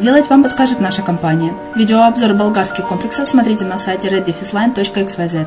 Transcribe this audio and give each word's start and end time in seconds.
сделать, 0.00 0.30
вам 0.30 0.42
подскажет 0.42 0.80
наша 0.80 1.02
компания. 1.02 1.52
Видеообзор 1.76 2.32
болгарских 2.32 2.86
комплексов 2.88 3.28
смотрите 3.28 3.64
на 3.64 3.76
сайте 3.76 4.08
reddefisline.xyz. 4.08 5.46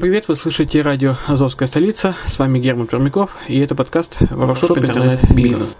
привет! 0.00 0.28
Вы 0.28 0.36
слышите 0.36 0.80
радио 0.80 1.16
«Азовская 1.26 1.68
столица». 1.68 2.16
С 2.24 2.38
вами 2.38 2.58
Герман 2.58 2.86
Пермяков, 2.86 3.36
и 3.48 3.58
это 3.58 3.74
подкаст 3.74 4.16
«Ворошоп 4.30 4.78
Интернет-бизнес». 4.78 5.76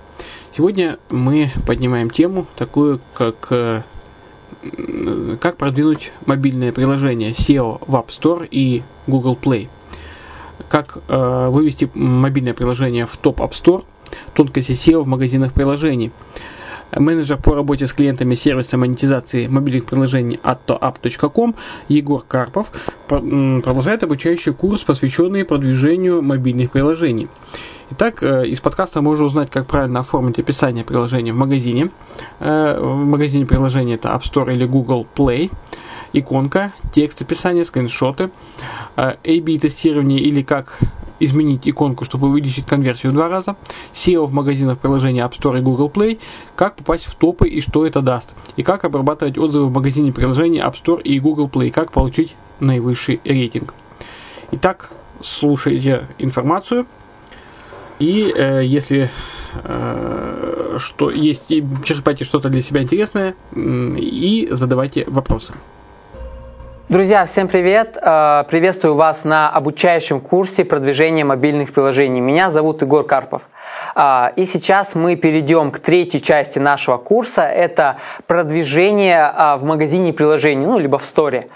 Сегодня 0.53 0.99
мы 1.09 1.51
поднимаем 1.67 2.11
тему 2.11 2.47
такую, 2.55 3.01
как 3.15 3.47
э, 3.51 3.81
как 5.41 5.57
продвинуть 5.57 6.13
мобильное 6.27 6.73
приложение 6.73 7.33
SEO 7.33 7.83
в 7.87 7.95
App 7.95 8.09
Store 8.09 8.47
и 8.51 8.83
Google 9.07 9.39
Play. 9.41 9.69
Как 10.69 10.99
э, 11.09 11.49
вывести 11.49 11.91
мобильное 11.95 12.55
приложение 12.55 13.07
в 13.07 13.17
топ 13.17 13.41
App 13.41 13.53
Store, 13.53 13.85
тонкости 14.35 14.73
SEO 14.73 15.03
в 15.03 15.07
магазинах 15.07 15.53
приложений– 15.53 16.13
менеджер 16.99 17.37
по 17.37 17.55
работе 17.55 17.87
с 17.87 17.93
клиентами 17.93 18.35
сервиса 18.35 18.77
монетизации 18.77 19.47
мобильных 19.47 19.85
приложений 19.85 20.41
attoapp.com 20.43 21.55
Егор 21.89 22.25
Карпов 22.27 22.73
продолжает 23.07 24.03
обучающий 24.03 24.53
курс, 24.53 24.83
посвященный 24.83 25.45
продвижению 25.45 26.23
мобильных 26.23 26.73
приложений. 26.73 27.29
Итак, 27.93 28.23
э, 28.23 28.47
из 28.47 28.61
подкаста 28.61 29.03
можно 29.03 29.25
узнать, 29.25 29.51
как 29.51 29.67
правильно 29.67 30.01
оформить 30.01 30.39
описание 30.39 30.85
приложения 30.85 31.33
в 31.33 31.37
магазине. 31.37 31.91
Э, 32.39 32.79
в 32.81 33.05
магазине 33.05 33.47
приложения 33.47 33.95
это 33.95 34.11
App 34.11 34.23
Store 34.23 34.55
или 34.55 34.65
Google 34.65 35.09
Play. 35.17 35.51
Иконка, 36.13 36.73
текст 36.93 37.21
описания, 37.23 37.65
скриншоты, 37.65 38.31
э, 38.97 39.15
тестирование 39.59 40.21
или 40.21 40.43
как 40.43 40.79
изменить 41.19 41.69
иконку, 41.69 42.05
чтобы 42.05 42.29
увеличить 42.29 42.65
конверсию 42.65 43.11
в 43.11 43.17
два 43.17 43.29
раза, 43.29 43.57
SEO 43.93 44.25
в 44.25 44.33
магазинах 44.33 44.79
приложения 44.79 45.23
App 45.23 45.37
Store 45.37 45.59
и 45.59 45.61
Google 45.61 45.89
Play, 45.89 46.21
как 46.55 46.77
попасть 46.77 47.07
в 47.07 47.17
топы 47.17 47.49
и 47.49 47.61
что 47.61 47.85
это 47.87 48.03
даст, 48.03 48.37
и 48.57 48.63
как 48.63 48.85
обрабатывать 48.85 49.37
отзывы 49.37 49.67
в 49.67 49.73
магазине 49.73 50.13
приложения 50.13 50.61
App 50.61 50.75
Store 50.81 51.03
и 51.03 51.19
Google 51.19 51.49
Play, 51.49 51.73
как 51.73 51.91
получить 51.91 52.37
наивысший 52.61 53.21
рейтинг. 53.25 53.75
Итак, 54.53 54.91
слушайте 55.21 56.07
информацию, 56.19 56.87
и 58.01 58.33
э, 58.35 58.63
если 58.65 59.09
э, 59.65 60.77
что 60.79 61.11
есть, 61.11 61.53
черпайте 61.85 62.25
что-то 62.25 62.49
для 62.49 62.63
себя 62.63 62.83
интересное 62.83 63.35
и 63.55 64.49
задавайте 64.51 65.05
вопросы. 65.07 65.53
Друзья, 66.91 67.25
всем 67.25 67.47
привет! 67.47 67.97
Э, 68.03 68.43
приветствую 68.51 68.97
вас 68.97 69.23
на 69.23 69.49
обучающем 69.49 70.19
курсе 70.19 70.65
продвижения 70.65 71.25
мобильных 71.25 71.73
приложений. 71.73 72.21
Меня 72.21 72.51
зовут 72.51 72.83
Егор 72.83 73.05
Карпов. 73.05 73.43
Э, 73.95 74.31
и 74.35 74.45
сейчас 74.45 74.97
мы 74.97 75.15
перейдем 75.15 75.71
к 75.71 75.79
третьей 75.79 76.21
части 76.21 76.59
нашего 76.59 76.97
курса. 76.97 77.43
Это 77.43 77.99
продвижение 78.27 79.21
э, 79.23 79.57
в 79.59 79.63
магазине 79.63 80.13
приложений, 80.13 80.67
ну, 80.67 80.81
либо 80.81 80.99
в 80.99 81.05
сторе. 81.05 81.47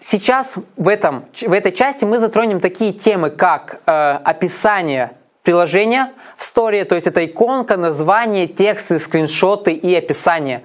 Сейчас 0.00 0.56
в, 0.76 0.88
этом, 0.88 1.24
в 1.40 1.52
этой 1.52 1.70
части 1.70 2.04
мы 2.04 2.18
затронем 2.18 2.58
такие 2.58 2.92
темы, 2.92 3.30
как 3.30 3.80
описание 3.86 5.12
приложения 5.42 6.12
в 6.36 6.44
сторе, 6.44 6.84
то 6.84 6.94
есть 6.94 7.06
это 7.06 7.24
иконка, 7.24 7.76
название, 7.76 8.46
тексты, 8.46 8.98
скриншоты 8.98 9.72
и 9.72 9.94
описание. 9.94 10.62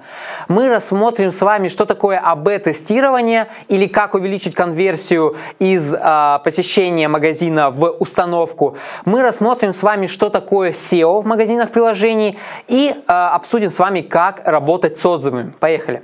Мы 0.48 0.68
рассмотрим 0.68 1.30
с 1.30 1.40
вами, 1.40 1.68
что 1.68 1.84
такое 1.84 2.18
АБ-тестирование 2.18 3.48
или 3.68 3.86
как 3.86 4.14
увеличить 4.14 4.54
конверсию 4.54 5.36
из 5.58 5.94
э, 5.94 6.38
посещения 6.44 7.08
магазина 7.08 7.70
в 7.70 7.90
установку. 7.98 8.76
Мы 9.04 9.22
рассмотрим 9.22 9.74
с 9.74 9.82
вами, 9.82 10.06
что 10.06 10.30
такое 10.30 10.72
SEO 10.72 11.22
в 11.22 11.26
магазинах 11.26 11.70
приложений 11.70 12.38
и 12.68 12.90
э, 12.90 13.12
обсудим 13.12 13.70
с 13.70 13.78
вами, 13.78 14.00
как 14.00 14.42
работать 14.46 14.96
с 14.96 15.04
отзывами. 15.04 15.52
Поехали! 15.58 16.02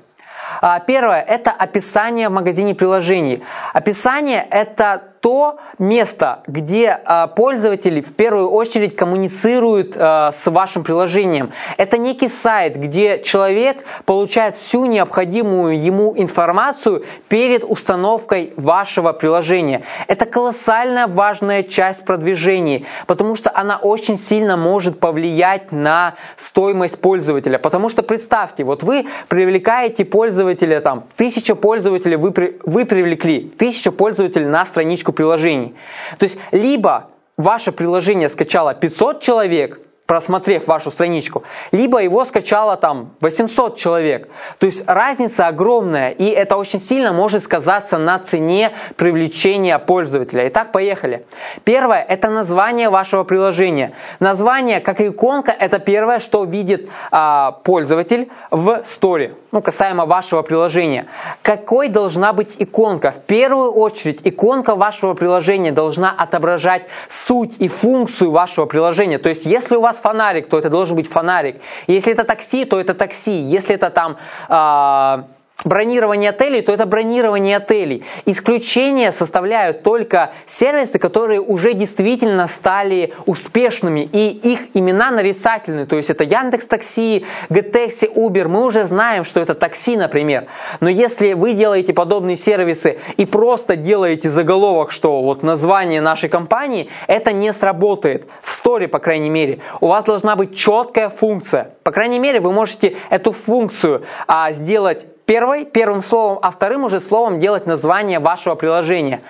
А, 0.60 0.80
первое– 0.80 1.20
это 1.28 1.50
описание 1.50 2.28
в 2.28 2.32
магазине 2.32 2.74
приложений. 2.74 3.42
Описание– 3.72 4.46
это 4.50 5.02
то 5.24 5.56
место, 5.78 6.42
где 6.46 7.00
э, 7.02 7.28
пользователи 7.34 8.02
в 8.02 8.12
первую 8.14 8.50
очередь 8.50 8.94
коммуницируют 8.94 9.96
э, 9.96 10.32
с 10.38 10.50
вашим 10.50 10.84
приложением. 10.84 11.50
Это 11.78 11.96
некий 11.96 12.28
сайт, 12.28 12.76
где 12.76 13.22
человек 13.22 13.78
получает 14.04 14.54
всю 14.54 14.84
необходимую 14.84 15.82
ему 15.82 16.12
информацию 16.14 17.06
перед 17.30 17.64
установкой 17.64 18.52
вашего 18.56 19.14
приложения. 19.14 19.84
Это 20.08 20.26
колоссальная 20.26 21.06
важная 21.06 21.62
часть 21.62 22.04
продвижения, 22.04 22.82
потому 23.06 23.34
что 23.34 23.50
она 23.54 23.78
очень 23.78 24.18
сильно 24.18 24.58
может 24.58 25.00
повлиять 25.00 25.72
на 25.72 26.16
стоимость 26.36 27.00
пользователя. 27.00 27.58
Потому 27.58 27.88
что 27.88 28.02
представьте, 28.02 28.62
вот 28.62 28.82
вы 28.82 29.06
привлекаете 29.28 30.04
пользователя, 30.04 30.82
там, 30.82 31.04
тысяча 31.16 31.54
пользователей 31.54 32.16
вы, 32.16 32.30
вы 32.62 32.84
привлекли, 32.84 33.48
тысяча 33.56 33.90
пользователей 33.90 34.44
на 34.44 34.66
страничку 34.66 35.13
приложений. 35.14 35.74
То 36.18 36.24
есть 36.24 36.38
либо 36.52 37.08
ваше 37.36 37.72
приложение 37.72 38.28
скачало 38.28 38.74
500 38.74 39.22
человек, 39.22 39.80
просмотрев 40.06 40.66
вашу 40.66 40.90
страничку, 40.90 41.44
либо 41.72 42.02
его 42.02 42.24
скачало 42.24 42.76
там 42.76 43.12
800 43.20 43.76
человек. 43.76 44.28
То 44.58 44.66
есть 44.66 44.84
разница 44.86 45.46
огромная, 45.46 46.10
и 46.10 46.26
это 46.26 46.56
очень 46.56 46.80
сильно 46.80 47.12
может 47.12 47.42
сказаться 47.44 47.96
на 47.96 48.18
цене 48.18 48.72
привлечения 48.96 49.78
пользователя. 49.78 50.46
Итак, 50.48 50.72
поехали. 50.72 51.24
Первое– 51.64 52.02
это 52.08 52.28
название 52.28 52.90
вашего 52.90 53.24
приложения. 53.24 53.92
Название, 54.20 54.80
как 54.80 55.00
и 55.00 55.08
иконка, 55.08 55.52
это 55.52 55.78
первое, 55.78 56.18
что 56.18 56.44
видит 56.44 56.88
а, 57.10 57.52
пользователь 57.64 58.28
в 58.50 58.82
сторе, 58.84 59.34
ну, 59.54 59.62
касаемо 59.62 60.04
вашего 60.04 60.42
приложения. 60.42 61.06
Какой 61.42 61.88
должна 61.88 62.32
быть 62.32 62.56
иконка? 62.58 63.12
В 63.12 63.20
первую 63.20 63.70
очередь, 63.70 64.20
иконка 64.24 64.74
вашего 64.74 65.14
приложения 65.14 65.70
должна 65.70 66.10
отображать 66.10 66.82
суть 67.08 67.54
и 67.60 67.68
функцию 67.68 68.32
вашего 68.32 68.66
приложения. 68.66 69.18
То 69.18 69.28
есть, 69.28 69.46
если 69.46 69.76
у 69.76 69.80
вас 69.80 69.96
фонарик, 69.96 70.48
то 70.48 70.58
это 70.58 70.70
должен 70.70 70.96
быть 70.96 71.08
фонарик. 71.08 71.60
Если 71.86 72.12
это 72.12 72.24
такси, 72.24 72.64
то 72.64 72.80
это 72.80 72.94
такси. 72.94 73.32
Если 73.32 73.76
это 73.76 73.90
там... 73.90 74.16
А, 74.48 75.26
бронирование 75.64 76.30
отелей, 76.30 76.62
то 76.62 76.72
это 76.72 76.86
бронирование 76.86 77.56
отелей. 77.56 78.04
Исключение 78.26 79.12
составляют 79.12 79.82
только 79.82 80.32
сервисы, 80.46 80.98
которые 80.98 81.40
уже 81.40 81.72
действительно 81.72 82.46
стали 82.46 83.12
успешными, 83.26 84.00
и 84.00 84.28
их 84.28 84.60
имена 84.74 85.10
нарицательны. 85.10 85.86
То 85.86 85.96
есть 85.96 86.10
это 86.10 86.24
Яндекс 86.24 86.66
Такси, 86.66 87.24
Гтекси, 87.48 88.06
Uber. 88.14 88.48
Мы 88.48 88.64
уже 88.64 88.84
знаем, 88.84 89.24
что 89.24 89.40
это 89.40 89.54
такси, 89.54 89.96
например. 89.96 90.46
Но 90.80 90.88
если 90.88 91.32
вы 91.32 91.54
делаете 91.54 91.92
подобные 91.92 92.36
сервисы 92.36 92.98
и 93.16 93.26
просто 93.26 93.76
делаете 93.76 94.30
заголовок, 94.30 94.92
что 94.92 95.22
вот 95.22 95.42
название 95.42 96.00
нашей 96.00 96.28
компании, 96.28 96.88
это 97.06 97.32
не 97.32 97.52
сработает. 97.52 98.26
В 98.42 98.52
сторе, 98.52 98.88
по 98.88 98.98
крайней 98.98 99.30
мере. 99.30 99.60
У 99.80 99.88
вас 99.88 100.04
должна 100.04 100.36
быть 100.36 100.56
четкая 100.56 101.08
функция. 101.08 101.74
По 101.82 101.90
крайней 101.90 102.18
мере, 102.18 102.40
вы 102.40 102.52
можете 102.52 102.96
эту 103.10 103.32
функцию 103.32 104.04
а, 104.26 104.52
сделать 104.52 105.06
первой, 105.26 105.64
первым 105.64 106.02
словом, 106.02 106.38
а 106.42 106.50
вторым 106.50 106.84
уже 106.84 107.00
словом 107.00 107.40
делать 107.40 107.66
название 107.66 108.18
вашего 108.18 108.54
приложения. 108.54 109.22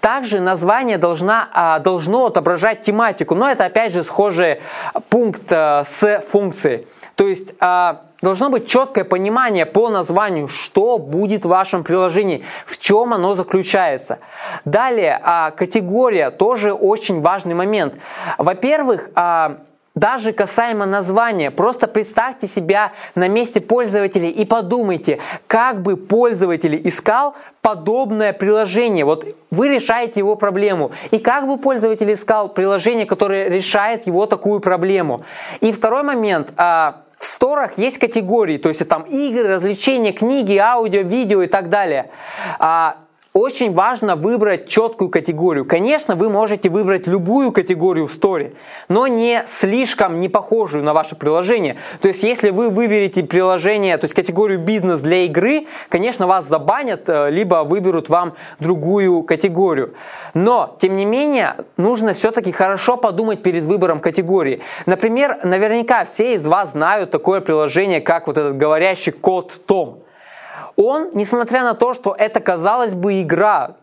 Также 0.00 0.40
название 0.40 0.98
должна, 0.98 1.48
а, 1.52 1.78
должно 1.78 2.26
отображать 2.26 2.82
тематику, 2.82 3.34
но 3.34 3.50
это 3.50 3.64
опять 3.64 3.92
же 3.92 4.02
схожий 4.02 4.60
пункт 5.08 5.50
а, 5.50 5.84
с 5.84 6.22
функцией. 6.32 6.88
То 7.14 7.28
есть 7.28 7.54
а, 7.60 8.02
должно 8.22 8.50
быть 8.50 8.68
четкое 8.68 9.04
понимание 9.04 9.66
по 9.66 9.88
названию, 9.88 10.48
что 10.48 10.98
будет 10.98 11.44
в 11.44 11.48
вашем 11.48 11.84
приложении, 11.84 12.44
в 12.66 12.78
чем 12.78 13.14
оно 13.14 13.34
заключается. 13.34 14.18
Далее, 14.64 15.20
категория 15.56 16.30
тоже 16.30 16.72
очень 16.72 17.20
важный 17.20 17.54
момент. 17.54 17.94
Во-первых, 18.38 19.10
даже 19.96 20.32
касаемо 20.32 20.86
названия, 20.86 21.50
просто 21.50 21.88
представьте 21.88 22.46
себя 22.46 22.92
на 23.16 23.26
месте 23.26 23.60
пользователя 23.60 24.28
и 24.28 24.44
подумайте, 24.44 25.18
как 25.48 25.82
бы 25.82 25.96
пользователь 25.96 26.80
искал 26.88 27.34
подобное 27.62 28.32
приложение. 28.32 29.04
Вот 29.04 29.26
вы 29.50 29.68
решаете 29.68 30.20
его 30.20 30.36
проблему. 30.36 30.92
И 31.10 31.18
как 31.18 31.48
бы 31.48 31.56
пользователь 31.56 32.12
искал 32.12 32.50
приложение, 32.50 33.06
которое 33.06 33.48
решает 33.48 34.06
его 34.06 34.26
такую 34.26 34.60
проблему. 34.60 35.22
И 35.60 35.72
второй 35.72 36.04
момент 36.04 36.52
а,– 36.56 37.00
в 37.18 37.26
сторах 37.26 37.78
есть 37.78 37.98
категории, 37.98 38.58
то 38.58 38.68
есть 38.68 38.86
там 38.86 39.02
игры, 39.02 39.48
развлечения, 39.48 40.12
книги, 40.12 40.56
аудио, 40.58 41.00
видео 41.00 41.42
и 41.42 41.46
так 41.46 41.70
далее. 41.70 42.10
Очень 43.36 43.74
важно 43.74 44.16
выбрать 44.16 44.66
четкую 44.66 45.10
категорию. 45.10 45.66
Конечно, 45.66 46.14
вы 46.14 46.30
можете 46.30 46.70
выбрать 46.70 47.06
любую 47.06 47.52
категорию 47.52 48.06
в 48.06 48.12
сторе, 48.12 48.54
но 48.88 49.06
не 49.06 49.44
слишком 49.46 50.20
не 50.20 50.30
похожую 50.30 50.82
на 50.82 50.94
ваше 50.94 51.16
приложение. 51.16 51.76
То 52.00 52.08
есть, 52.08 52.22
если 52.22 52.48
вы 52.48 52.70
выберете 52.70 53.22
приложение, 53.24 53.98
то 53.98 54.06
есть 54.06 54.14
категорию 54.14 54.58
бизнес 54.58 55.02
для 55.02 55.26
игры, 55.26 55.66
конечно, 55.90 56.26
вас 56.26 56.48
забанят, 56.48 57.10
э, 57.10 57.28
либо 57.28 57.56
выберут 57.56 58.08
вам 58.08 58.36
другую 58.58 59.22
категорию. 59.22 59.92
Но, 60.32 60.74
тем 60.80 60.96
не 60.96 61.04
менее, 61.04 61.56
нужно 61.76 62.14
все-таки 62.14 62.52
хорошо 62.52 62.96
подумать 62.96 63.42
перед 63.42 63.64
выбором 63.64 64.00
категории. 64.00 64.62
Например, 64.86 65.40
наверняка 65.44 66.06
все 66.06 66.36
из 66.36 66.46
вас 66.46 66.72
знают 66.72 67.10
такое 67.10 67.42
приложение, 67.42 68.00
как 68.00 68.28
вот 68.28 68.38
этот 68.38 68.56
говорящий 68.56 69.12
код 69.12 69.52
Том 69.66 70.05
он, 70.76 71.10
несмотря 71.14 71.64
на 71.64 71.74
то, 71.74 71.94
что 71.94 72.14
это, 72.16 72.40
казалось 72.40 72.94
бы, 72.94 73.22
игра, 73.22 73.76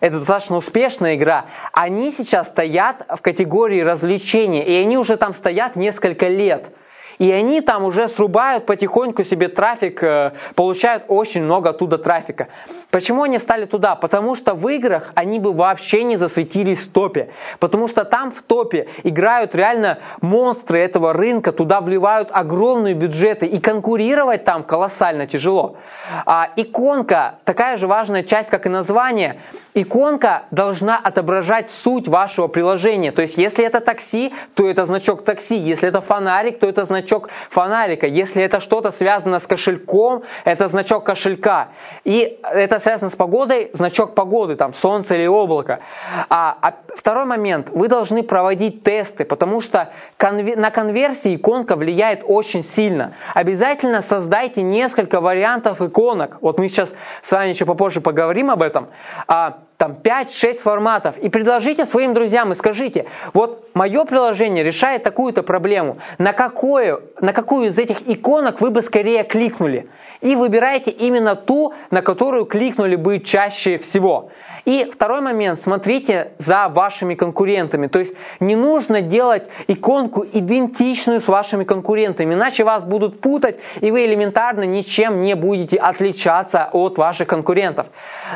это 0.00 0.18
достаточно 0.18 0.56
успешная 0.56 1.16
игра, 1.16 1.46
они 1.72 2.10
сейчас 2.10 2.48
стоят 2.48 3.04
в 3.08 3.20
категории 3.20 3.80
развлечения, 3.80 4.66
и 4.66 4.74
они 4.74 4.98
уже 4.98 5.16
там 5.16 5.34
стоят 5.34 5.76
несколько 5.76 6.28
лет– 6.28 6.66
и 7.18 7.30
они 7.32 7.60
там 7.60 7.84
уже 7.84 8.08
срубают 8.08 8.66
потихоньку 8.66 9.24
себе 9.24 9.48
трафик, 9.48 10.02
э, 10.02 10.32
получают 10.54 11.04
очень 11.08 11.42
много 11.42 11.70
оттуда 11.70 11.98
трафика. 11.98 12.48
Почему 12.90 13.24
они 13.24 13.38
стали 13.38 13.66
туда? 13.66 13.96
Потому 13.96 14.36
что 14.36 14.54
в 14.54 14.68
играх 14.68 15.10
они 15.14 15.38
бы 15.38 15.52
вообще 15.52 16.04
не 16.04 16.16
засветились 16.16 16.80
в 16.80 16.92
топе. 16.92 17.30
Потому 17.58 17.88
что 17.88 18.04
там 18.04 18.30
в 18.30 18.42
топе 18.42 18.88
играют 19.02 19.54
реально 19.54 19.98
монстры 20.20 20.78
этого 20.78 21.12
рынка, 21.12 21.52
туда 21.52 21.80
вливают 21.80 22.30
огромные 22.32 22.94
бюджеты, 22.94 23.46
и 23.46 23.60
конкурировать 23.60 24.44
там 24.44 24.62
колоссально 24.62 25.26
тяжело. 25.26 25.76
А 26.24 26.48
иконка, 26.56 27.36
такая 27.44 27.76
же 27.76 27.86
важная 27.86 28.22
часть, 28.22 28.48
как 28.48 28.66
и 28.66 28.68
название, 28.68 29.40
иконка 29.82 30.44
должна 30.50 30.98
отображать 30.98 31.70
суть 31.70 32.08
вашего 32.08 32.48
приложения. 32.48 33.12
То 33.12 33.22
есть, 33.22 33.38
если 33.38 33.64
это 33.64 33.80
такси, 33.80 34.32
то 34.54 34.68
это 34.68 34.86
значок 34.86 35.24
такси. 35.24 35.56
Если 35.56 35.88
это 35.88 36.00
фонарик, 36.00 36.58
то 36.58 36.66
это 36.66 36.84
значок 36.84 37.28
фонарика. 37.50 38.06
Если 38.06 38.42
это 38.42 38.60
что-то 38.60 38.90
связано 38.90 39.40
с 39.40 39.46
кошельком, 39.46 40.22
это 40.44 40.68
значок 40.68 41.04
кошелька. 41.04 41.68
И 42.04 42.38
это 42.42 42.78
связано 42.80 43.10
с 43.10 43.14
погодой, 43.14 43.70
значок 43.72 44.14
погоды, 44.14 44.56
там 44.56 44.74
солнце 44.74 45.14
или 45.14 45.26
облако. 45.26 45.80
А, 46.28 46.58
а 46.60 46.74
второй 46.96 47.24
момент, 47.24 47.68
вы 47.70 47.88
должны 47.88 48.22
проводить 48.22 48.82
тесты, 48.82 49.24
потому 49.24 49.60
что 49.60 49.92
конвер... 50.16 50.56
на 50.56 50.70
конверсии 50.70 51.36
иконка 51.36 51.76
влияет 51.76 52.22
очень 52.24 52.64
сильно. 52.64 53.12
Обязательно 53.34 54.02
создайте 54.02 54.62
несколько 54.62 55.20
вариантов 55.20 55.80
иконок. 55.80 56.38
Вот 56.40 56.58
мы 56.58 56.68
сейчас 56.68 56.92
с 57.22 57.30
вами 57.30 57.50
еще 57.50 57.64
попозже 57.64 58.00
поговорим 58.00 58.50
об 58.50 58.62
этом. 58.62 58.88
А, 59.26 59.58
там 59.78 59.96
5-6 60.02 60.54
форматов 60.54 61.16
и 61.18 61.28
предложите 61.28 61.84
своим 61.84 62.12
друзьям 62.12 62.52
и 62.52 62.56
скажите, 62.56 63.06
вот 63.32 63.70
мое 63.74 64.04
приложение 64.04 64.64
решает 64.64 65.04
такую-то 65.04 65.44
проблему, 65.44 65.98
на, 66.18 66.32
какую, 66.32 67.02
на 67.20 67.32
какую 67.32 67.68
из 67.68 67.78
этих 67.78 68.08
иконок 68.08 68.60
вы 68.60 68.70
бы 68.70 68.82
скорее 68.82 69.22
кликнули. 69.22 69.88
И 70.20 70.34
выбирайте 70.34 70.90
именно 70.90 71.36
ту, 71.36 71.74
на 71.92 72.02
которую 72.02 72.44
кликнули 72.44 72.96
бы 72.96 73.20
чаще 73.20 73.78
всего. 73.78 74.30
И 74.64 74.90
второй 74.92 75.20
момент, 75.20 75.60
смотрите 75.60 76.32
за 76.38 76.68
вашими 76.68 77.14
конкурентами. 77.14 77.86
То 77.86 78.00
есть 78.00 78.14
не 78.40 78.56
нужно 78.56 79.00
делать 79.00 79.44
иконку 79.68 80.26
идентичную 80.30 81.20
с 81.20 81.28
вашими 81.28 81.62
конкурентами, 81.62 82.34
иначе 82.34 82.64
вас 82.64 82.82
будут 82.82 83.20
путать, 83.20 83.58
и 83.80 83.92
вы 83.92 84.06
элементарно 84.06 84.64
ничем 84.64 85.22
не 85.22 85.36
будете 85.36 85.76
отличаться 85.76 86.68
от 86.72 86.98
ваших 86.98 87.28
конкурентов. 87.28 87.86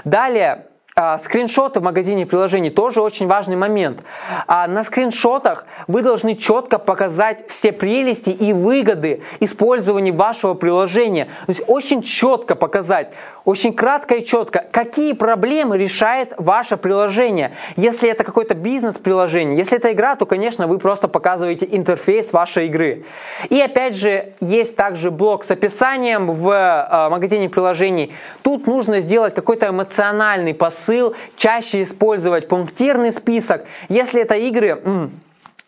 Далее, 0.04 0.66
скриншоты 0.94 1.80
в 1.80 1.82
магазине 1.82 2.26
приложений 2.26 2.70
тоже 2.70 3.00
очень 3.00 3.26
важный 3.26 3.56
момент. 3.56 4.02
А 4.46 4.66
на 4.66 4.84
скриншотах 4.84 5.64
вы 5.86 6.02
должны 6.02 6.36
четко 6.36 6.78
показать 6.78 7.48
все 7.48 7.72
прелести 7.72 8.30
и 8.30 8.52
выгоды 8.52 9.22
использования 9.40 10.12
вашего 10.12 10.54
приложения. 10.54 11.26
То 11.46 11.52
есть 11.52 11.62
очень 11.66 12.02
четко 12.02 12.54
показать, 12.54 13.12
очень 13.44 13.72
кратко 13.74 14.14
и 14.14 14.24
четко, 14.24 14.64
какие 14.70 15.12
проблемы 15.12 15.78
решает 15.78 16.32
ваше 16.36 16.76
приложение. 16.76 17.52
Если 17.76 18.08
это 18.08 18.24
какой-то 18.24 18.54
бизнес-приложение, 18.54 19.56
если 19.56 19.78
это 19.78 19.92
игра, 19.92 20.16
то, 20.16 20.26
конечно, 20.26 20.66
вы 20.66 20.78
просто 20.78 21.08
показываете 21.08 21.66
интерфейс 21.70 22.32
вашей 22.32 22.66
игры. 22.66 23.04
И 23.50 23.60
опять 23.60 23.96
же, 23.96 24.32
есть 24.40 24.76
также 24.76 25.10
блок 25.10 25.44
с 25.44 25.50
описанием 25.50 26.30
в 26.30 26.50
э, 26.50 27.08
магазине 27.08 27.48
приложений. 27.48 28.12
Тут 28.42 28.66
нужно 28.66 29.00
сделать 29.00 29.34
какой-то 29.34 29.68
эмоциональный 29.68 30.54
посыл, 30.54 31.14
чаще 31.36 31.82
использовать 31.82 32.48
пунктирный 32.48 33.12
список. 33.12 33.64
Если 33.88 34.22
это 34.22 34.34
игры, 34.36 34.80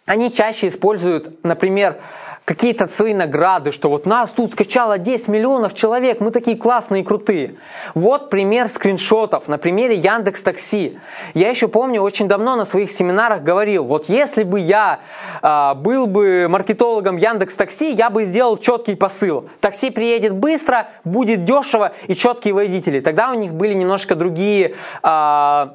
они 0.06 0.32
чаще 0.32 0.68
используют, 0.68 1.42
например, 1.44 1.96
какие-то 2.44 2.88
свои 2.88 3.14
награды, 3.14 3.72
что 3.72 3.88
вот 3.88 4.04
нас 4.04 4.30
тут 4.30 4.52
скачало 4.52 4.98
10 4.98 5.28
миллионов 5.28 5.74
человек, 5.74 6.20
мы 6.20 6.30
такие 6.30 6.56
классные 6.56 7.02
и 7.02 7.04
крутые. 7.04 7.54
Вот 7.94 8.28
пример 8.28 8.68
скриншотов 8.68 9.48
на 9.48 9.56
примере 9.56 9.96
Яндекс 9.96 10.42
Такси. 10.42 10.98
Я 11.32 11.48
еще 11.48 11.68
помню, 11.68 12.02
очень 12.02 12.28
давно 12.28 12.54
на 12.56 12.66
своих 12.66 12.90
семинарах 12.90 13.42
говорил, 13.42 13.84
вот 13.84 14.08
если 14.08 14.42
бы 14.42 14.60
я 14.60 15.00
э, 15.42 15.74
был 15.76 16.06
бы 16.06 16.46
маркетологом 16.48 17.16
Яндекс 17.16 17.54
Такси, 17.54 17.92
я 17.92 18.10
бы 18.10 18.24
сделал 18.26 18.58
четкий 18.58 18.94
посыл. 18.94 19.48
Такси 19.60 19.90
приедет 19.90 20.34
быстро, 20.34 20.88
будет 21.04 21.44
дешево 21.44 21.92
и 22.08 22.14
четкие 22.14 22.52
водители. 22.52 23.00
Тогда 23.00 23.30
у 23.30 23.34
них 23.34 23.54
были 23.54 23.72
немножко 23.72 24.14
другие... 24.14 24.74
Э, 25.02 25.68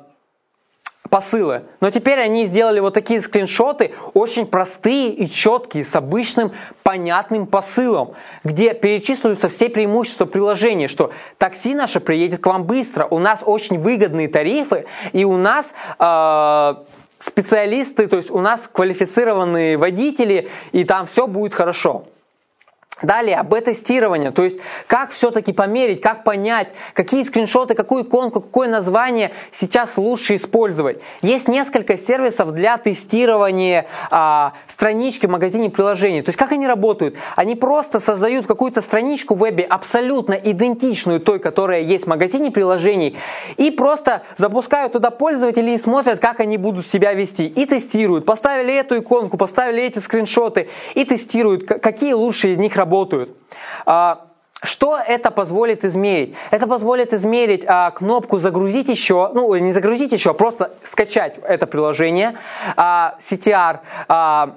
посылы. 1.10 1.64
Но 1.82 1.92
теперь 1.92 2.20
они 2.20 2.46
сделали 2.46 2.80
вот 2.80 2.94
такие 2.94 3.22
скриншоты, 3.22 3.92
очень 4.14 4.46
простые 4.46 5.10
и 5.12 5.30
четкие, 5.30 5.84
с 5.84 5.96
обычным 5.96 6.52
понятным 6.84 7.48
посылом, 7.48 8.14
где 8.44 8.74
перечисливаются 8.74 9.50
все 9.50 9.70
преимущества 9.70 10.26
приложения, 10.26 10.88
что 10.88 11.12
такси 11.38 11.74
наше 11.74 12.00
приедет 12.00 12.42
к 12.42 12.46
вам 12.46 12.64
быстро, 12.64 13.06
у 13.10 13.20
нас 13.20 13.42
очень 13.46 13.80
выгодные 13.80 14.28
тарифы, 14.28 14.86
и 15.12 15.26
у 15.26 15.38
нас 15.38 15.74
э, 15.98 16.76
специалисты, 17.20 18.08
то 18.08 18.18
есть 18.18 18.32
у 18.32 18.40
нас 18.40 18.70
квалифицированные 18.72 19.78
водители, 19.78 20.50
и 20.72 20.84
там 20.84 21.08
все 21.08 21.28
будет 21.28 21.54
хорошо. 21.54 22.06
Далее, 23.02 23.38
об 23.38 23.56
тестировании, 23.60 24.30
то 24.30 24.44
есть 24.44 24.58
как 24.88 25.12
все-таки 25.12 25.54
померить, 25.54 26.02
как 26.02 26.24
понять, 26.24 26.70
какие 26.94 27.24
скриншоты, 27.24 27.74
какую 27.74 28.04
иконку, 28.04 28.42
какое 28.42 28.68
название 28.68 29.32
сейчас 29.52 29.98
лучше 29.98 30.36
использовать. 30.36 31.00
Есть 31.22 31.48
несколько 31.48 31.98
сервисов 31.98 32.52
для 32.52 32.78
тестирования 32.78 33.86
а, 34.12 34.54
странички 34.68 35.28
в 35.28 35.30
магазине 35.30 35.70
приложений. 35.70 36.24
То 36.24 36.30
есть 36.30 36.40
как 36.40 36.52
они 36.52 36.68
работают? 36.68 37.16
Они 37.36 37.56
просто 37.56 38.00
создают 38.00 38.48
какую-то 38.48 38.82
страничку 38.82 39.34
в 39.34 39.40
вебе 39.40 39.64
абсолютно 39.64 40.34
идентичную 40.34 41.22
той, 41.22 41.40
которая 41.40 41.82
есть 41.82 42.04
в 42.04 42.08
магазине 42.08 42.52
приложений, 42.52 43.18
и 43.58 43.72
просто 43.72 44.24
запускают 44.38 44.94
туда 44.94 45.10
пользователей 45.10 45.76
и 45.76 45.80
смотрят, 45.80 46.20
как 46.20 46.42
они 46.42 46.58
будут 46.58 46.86
себя 46.86 47.14
вести. 47.14 47.48
И 47.48 47.66
тестируют. 47.66 48.26
Поставили 48.26 48.74
эту 48.74 49.00
иконку, 49.00 49.38
поставили 49.38 49.84
эти 49.84 50.00
скриншоты 50.00 50.68
и 50.96 51.06
тестируют, 51.06 51.66
какие 51.66 52.14
лучше 52.14 52.52
из 52.52 52.58
них 52.58 52.76
работают 52.76 52.89
работают. 52.90 53.30
А, 53.86 54.26
что 54.64 54.98
это 54.98 55.32
позволит 55.32 55.86
измерить? 55.86 56.36
Это 56.52 56.68
позволит 56.68 57.14
измерить 57.14 57.64
а, 57.68 57.92
кнопку 57.92 58.40
«Загрузить 58.40 58.90
еще», 58.90 59.30
ну 59.34 59.56
не 59.56 59.74
загрузить 59.74 60.12
еще, 60.12 60.32
а 60.32 60.34
просто 60.34 60.72
скачать 60.84 61.38
это 61.44 61.68
приложение, 61.68 62.34
а, 62.76 63.16
CTR, 63.22 63.80
а, 64.08 64.56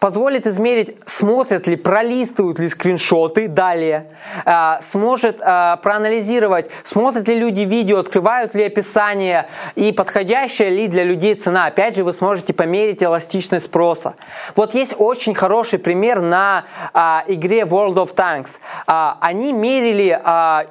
позволит 0.00 0.46
измерить, 0.48 0.96
смотрят 1.06 1.66
ли, 1.68 1.76
пролистывают 1.76 2.58
ли 2.58 2.68
скриншоты 2.68 3.46
далее, 3.46 4.10
а, 4.44 4.80
сможет 4.90 5.38
а, 5.40 5.76
проанализировать, 5.76 6.68
смотрят 6.84 7.28
ли 7.28 7.38
люди 7.38 7.60
видео, 7.60 7.98
открывают 7.98 8.54
ли 8.54 8.64
описание 8.64 9.46
и 9.76 9.92
подходящая 9.92 10.70
ли 10.70 10.88
для 10.88 11.04
людей 11.04 11.36
цена. 11.36 11.66
Опять 11.66 11.96
же, 11.96 12.02
вы 12.02 12.12
сможете 12.14 12.52
померить 12.52 13.00
эластичность 13.02 13.66
спроса. 13.66 14.16
Вот 14.56 14.74
есть 14.74 14.94
очень 14.98 15.34
хороший 15.34 15.78
пример 15.78 16.20
на 16.20 16.64
а, 16.92 17.24
игре 17.28 17.60
World 17.60 17.94
of 17.94 18.14
Tanks. 18.14 18.58
Они 18.86 19.52
мерили 19.52 20.10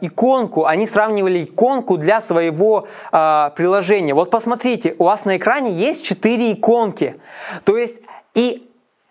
иконку, 0.02 0.66
они 0.66 0.88
сравнивали 0.88 1.46
иконку 1.46 1.98
для 1.98 2.22
своего 2.22 2.88
приложения. 3.12 4.14
Вот 4.14 4.30
посмотрите, 4.30 4.96
у 4.98 5.06
вас 5.06 5.26
на 5.26 5.38
экране 5.38 5.72
есть 5.72 6.06
4 6.06 6.54
иконки. 6.54 7.16
То 7.64 7.78
есть 7.78 8.02
и 8.34 8.65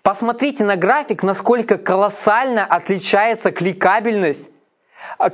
Посмотрите 0.05 0.65
на 0.65 0.77
график, 0.77 1.23
насколько 1.23 1.79
колоссально 1.79 2.67
отличается 2.67 3.51
кликабельность 3.53 4.51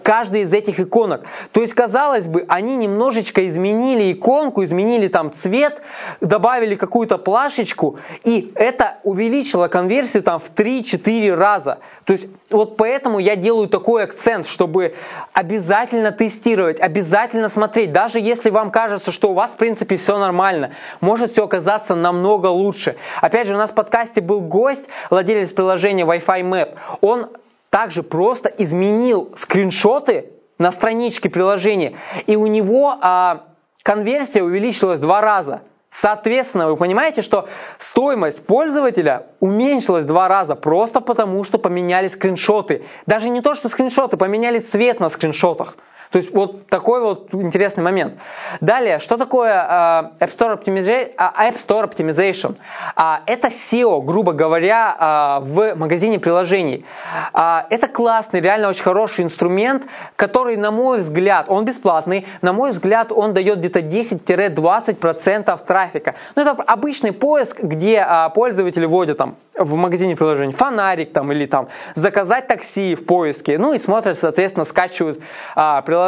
каждой 0.02 0.42
из 0.42 0.52
этих 0.52 0.80
иконок. 0.80 1.22
То 1.52 1.62
есть, 1.62 1.74
казалось 1.74 2.26
бы, 2.26 2.44
они 2.48 2.76
немножечко 2.76 3.46
изменили 3.48 4.12
иконку, 4.12 4.64
изменили 4.64 5.08
там 5.08 5.32
цвет, 5.32 5.82
добавили 6.20 6.74
какую-то 6.74 7.18
плашечку, 7.18 7.98
и 8.24 8.52
это 8.54 8.98
увеличило 9.04 9.68
конверсию 9.68 10.22
там 10.22 10.40
в 10.40 10.50
3-4 10.54 11.34
раза. 11.34 11.78
То 12.04 12.14
есть, 12.14 12.26
вот 12.50 12.76
поэтому 12.76 13.20
я 13.20 13.36
делаю 13.36 13.68
такой 13.68 14.02
акцент, 14.02 14.48
чтобы 14.48 14.94
обязательно 15.32 16.10
тестировать, 16.10 16.80
обязательно 16.80 17.48
смотреть. 17.48 17.92
Даже 17.92 18.18
если 18.18 18.50
вам 18.50 18.70
кажется, 18.70 19.12
что 19.12 19.30
у 19.30 19.34
вас, 19.34 19.50
в 19.50 19.56
принципе, 19.56 19.96
все 19.96 20.18
нормально, 20.18 20.72
может 21.00 21.30
все 21.30 21.44
оказаться 21.44 21.94
намного 21.94 22.48
лучше. 22.48 22.96
Опять 23.20 23.46
же, 23.46 23.54
у 23.54 23.58
нас 23.58 23.70
в 23.70 23.74
подкасте 23.74 24.20
был 24.20 24.40
гость, 24.40 24.86
владелец 25.10 25.50
приложения 25.52 26.04
Wi-Fi 26.04 26.42
Map. 26.42 26.74
Он 27.00 27.28
также 27.70 28.02
просто 28.02 28.48
изменил 28.48 29.32
скриншоты 29.36 30.30
на 30.58 30.72
страничке 30.72 31.30
приложения, 31.30 31.94
и 32.26 32.36
у 32.36 32.46
него 32.46 32.98
а, 33.00 33.44
конверсия 33.82 34.42
увеличилась 34.42 35.00
два 35.00 35.20
раза. 35.20 35.62
Соответственно, 35.90 36.68
вы 36.68 36.76
понимаете, 36.76 37.22
что 37.22 37.48
стоимость 37.78 38.44
пользователя 38.44 39.26
уменьшилась 39.40 40.04
два 40.04 40.28
раза 40.28 40.54
просто 40.54 41.00
потому, 41.00 41.42
что 41.42 41.58
поменяли 41.58 42.08
скриншоты. 42.08 42.84
Даже 43.06 43.28
не 43.28 43.40
то, 43.40 43.54
что 43.54 43.68
скриншоты, 43.68 44.16
поменяли 44.16 44.60
цвет 44.60 45.00
на 45.00 45.08
скриншотах. 45.08 45.76
То 46.10 46.18
есть 46.18 46.34
вот 46.34 46.66
такой 46.66 47.00
вот 47.00 47.32
интересный 47.32 47.84
момент. 47.84 48.14
Далее, 48.60 48.98
что 48.98 49.16
такое 49.16 49.52
uh, 49.52 50.18
App, 50.18 50.36
Store 50.36 50.60
Optimization? 50.60 51.14
Uh, 51.16 51.32
App 51.38 51.56
Store 51.56 51.88
Optimization? 51.88 52.56
Uh, 52.96 53.18
это 53.26 53.48
SEO, 53.48 54.02
грубо 54.02 54.32
говоря, 54.32 54.96
uh, 54.98 55.40
в 55.40 55.76
магазине 55.76 56.18
приложений. 56.18 56.84
Uh, 57.32 57.62
это 57.70 57.86
классный, 57.86 58.40
реально 58.40 58.70
очень 58.70 58.82
хороший 58.82 59.24
инструмент, 59.24 59.84
который, 60.16 60.56
на 60.56 60.72
мой 60.72 60.98
взгляд, 60.98 61.46
он 61.48 61.64
бесплатный, 61.64 62.26
на 62.42 62.52
мой 62.52 62.72
взгляд, 62.72 63.12
он 63.12 63.32
дает 63.32 63.60
где-то 63.60 63.78
10-20% 63.78 65.60
трафика. 65.64 66.16
Ну, 66.34 66.42
это 66.42 66.60
обычный 66.62 67.12
поиск, 67.12 67.60
где 67.60 67.98
uh, 67.98 68.30
пользователи 68.34 68.84
вводят 68.84 69.18
там 69.18 69.36
в 69.60 69.74
магазине 69.74 70.16
приложений 70.16 70.54
фонарик 70.54 71.12
там 71.12 71.30
или 71.32 71.46
там 71.46 71.68
заказать 71.94 72.46
такси 72.46 72.94
в 72.94 73.04
поиске, 73.04 73.58
ну 73.58 73.74
и 73.74 73.78
смотрят, 73.78 74.18
соответственно, 74.18 74.64
скачивают 74.64 75.20
а, 75.54 75.82
приложение. 75.82 75.99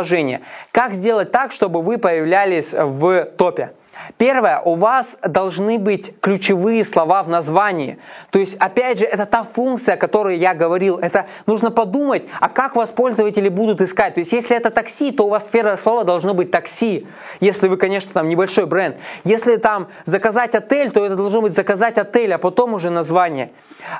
Как 0.70 0.94
сделать 0.94 1.30
так, 1.32 1.52
чтобы 1.52 1.82
вы 1.82 1.98
появлялись 1.98 2.72
в 2.72 3.24
топе? 3.36 3.72
Первое, 4.16 4.60
у 4.60 4.74
вас 4.74 5.16
должны 5.22 5.78
быть 5.78 6.14
ключевые 6.20 6.84
слова 6.84 7.22
в 7.22 7.28
названии. 7.28 7.98
То 8.30 8.38
есть, 8.38 8.56
опять 8.56 8.98
же, 8.98 9.04
это 9.04 9.26
та 9.26 9.44
функция, 9.44 9.94
о 9.94 9.96
которой 9.96 10.38
я 10.38 10.54
говорил. 10.54 10.98
Это 10.98 11.26
нужно 11.46 11.70
подумать, 11.70 12.24
а 12.40 12.48
как 12.48 12.76
вас 12.76 12.90
пользователи 12.90 13.48
будут 13.48 13.80
искать. 13.80 14.14
То 14.14 14.20
есть, 14.20 14.32
если 14.32 14.56
это 14.56 14.70
такси, 14.70 15.12
то 15.12 15.26
у 15.26 15.28
вас 15.28 15.46
первое 15.50 15.76
слово 15.76 16.04
должно 16.04 16.34
быть 16.34 16.50
такси. 16.50 17.06
Если 17.40 17.68
вы, 17.68 17.76
конечно, 17.76 18.12
там 18.12 18.28
небольшой 18.28 18.66
бренд. 18.66 18.96
Если 19.24 19.56
там 19.56 19.88
заказать 20.04 20.54
отель, 20.54 20.90
то 20.90 21.04
это 21.04 21.16
должно 21.16 21.42
быть 21.42 21.54
заказать 21.54 21.98
отель, 21.98 22.32
а 22.32 22.38
потом 22.38 22.74
уже 22.74 22.90
название. 22.90 23.50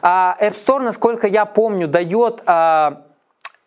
А 0.02 0.36
App 0.40 0.54
Store, 0.54 0.80
насколько 0.80 1.26
я 1.26 1.44
помню, 1.44 1.88
дает 1.88 2.42
а, 2.46 3.02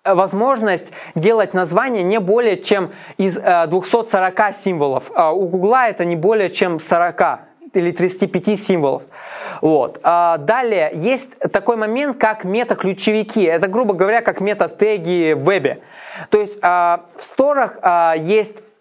возможность 0.05 0.87
делать 1.15 1.53
название 1.53 2.03
не 2.03 2.19
более 2.19 2.57
чем 2.61 2.91
из 3.17 3.35
240 3.35 4.39
э, 4.39 4.53
символов. 4.53 5.11
А 5.15 5.31
у 5.31 5.47
Гугла 5.47 5.87
это 5.87 6.05
не 6.05 6.15
более 6.15 6.49
чем 6.49 6.79
40 6.79 7.39
или 7.73 7.91
35 7.91 8.59
символов. 8.59 9.03
Вот. 9.61 9.99
А 10.03 10.37
далее 10.37 10.91
есть 10.93 11.37
такой 11.51 11.75
момент, 11.75 12.17
как 12.17 12.43
мета-ключевики. 12.43 13.43
Это, 13.43 13.67
грубо 13.67 13.93
говоря, 13.93 14.21
как 14.21 14.39
мета-теги 14.39 15.33
в 15.33 15.43
вебе. 15.43 15.79
То 16.29 16.39
есть 16.39 16.57
а, 16.61 17.05
в 17.17 17.23
сторах 17.23 17.77
есть 18.17 18.55
Э, 18.57 18.74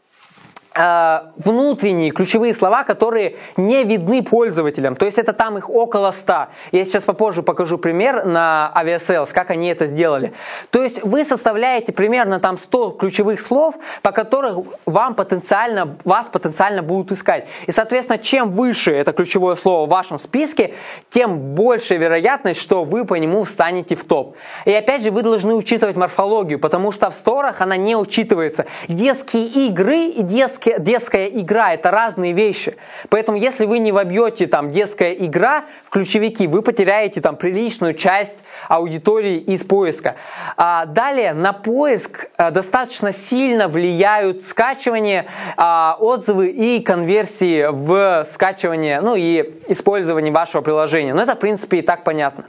внутренние 1.37 2.11
ключевые 2.11 2.53
слова, 2.53 2.83
которые 2.83 3.37
не 3.57 3.85
видны 3.85 4.25
пользователям. 4.25 4.97
То 4.97 5.07
есть 5.07 5.19
это 5.19 5.33
там 5.33 5.57
их 5.57 5.71
около 5.71 6.11
100. 6.11 6.47
Я 6.73 6.85
сейчас 6.85 7.05
попозже 7.05 7.43
покажу 7.43 7.79
пример 7.79 8.25
на 8.25 8.73
Aviasales, 8.75 9.29
как 9.33 9.51
они 9.51 9.69
это 9.69 9.87
сделали. 9.87 10.33
То 10.71 10.83
есть 10.83 11.03
вы 11.05 11.25
составляете 11.25 11.93
примерно 11.93 12.41
там 12.41 12.59
100 12.59 12.91
ключевых 12.93 13.41
слов, 13.41 13.77
по 14.03 14.11
которым 14.11 14.67
вам 14.85 15.15
потенциально, 15.15 15.97
вас 16.05 16.27
потенциально 16.27 16.83
будут 16.83 17.13
искать. 17.13 17.47
И, 17.67 17.73
соответственно, 17.73 18.19
чем 18.19 18.51
выше 18.51 18.93
это 18.93 19.13
ключевое 19.13 19.55
слово 19.55 19.87
в 19.87 19.91
вашем 19.91 20.19
списке, 20.19 20.75
тем 21.11 21.55
больше 21.55 21.97
вероятность, 21.97 22.61
что 22.61 22.83
вы 22.83 23.05
по 23.05 23.15
нему 23.15 23.45
встанете 23.45 23.95
в 23.95 24.05
топ. 24.05 24.37
И 24.65 24.73
опять 24.73 25.03
же, 25.03 25.13
вы 25.13 25.23
должны 25.23 25.55
учитывать 25.55 25.95
морфологию, 25.95 26.59
потому 26.59 26.91
что 26.91 27.11
в 27.11 27.15
сторах 27.15 27.61
она 27.61 27.77
не 27.77 27.95
учитывается. 27.95 28.67
Детские 28.89 29.47
игры 29.47 30.07
и 30.07 30.23
детские 30.23 30.64
детская, 30.65 30.79
детская 30.79 31.27
игра– 31.27 31.73
это 31.75 31.91
разные 31.91 32.33
вещи. 32.33 32.77
Поэтому 33.09 33.39
если 33.39 33.67
вы 33.67 33.79
не 33.79 33.93
вобьете 33.93 34.47
там 34.47 34.73
детская 34.73 35.13
игра 35.13 35.65
в 35.87 35.91
ключевики, 35.91 36.47
вы 36.47 36.63
потеряете 36.63 37.21
там 37.21 37.37
приличную 37.37 37.95
часть 37.95 38.39
аудитории 38.69 39.39
из 39.39 39.63
поиска. 39.65 40.17
А 40.57 40.87
далее 40.87 41.35
на 41.35 41.53
поиск 41.53 42.29
а, 42.37 42.51
достаточно 42.51 43.13
сильно 43.13 43.69
влияют 43.69 44.47
скачивание, 44.47 45.27
а, 45.57 45.97
отзывы 46.01 46.49
и 46.49 46.81
конверсии 46.81 47.67
в 47.71 48.27
скачивание, 48.33 49.01
ну 49.01 49.15
и 49.17 49.61
использование 49.69 50.33
вашего 50.33 50.63
приложения. 50.63 51.15
Но 51.15 51.23
это 51.23 51.35
в 51.35 51.39
принципе 51.39 51.79
и 51.79 51.83
так 51.83 52.05
понятно. 52.05 52.45